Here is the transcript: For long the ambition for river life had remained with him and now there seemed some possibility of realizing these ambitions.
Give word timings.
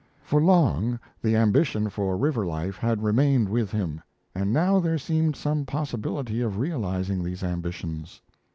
For 0.23 0.41
long 0.41 0.99
the 1.21 1.35
ambition 1.35 1.87
for 1.91 2.17
river 2.17 2.43
life 2.43 2.75
had 2.75 3.03
remained 3.03 3.47
with 3.47 3.69
him 3.69 4.01
and 4.33 4.51
now 4.51 4.79
there 4.79 4.97
seemed 4.97 5.35
some 5.35 5.63
possibility 5.63 6.41
of 6.41 6.57
realizing 6.57 7.23
these 7.23 7.43
ambitions. 7.43 8.19